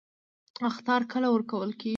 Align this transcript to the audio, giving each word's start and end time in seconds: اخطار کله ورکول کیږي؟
اخطار 0.69 1.01
کله 1.11 1.27
ورکول 1.31 1.69
کیږي؟ 1.79 1.89